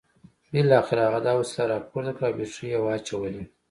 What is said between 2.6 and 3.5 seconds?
یې واچولې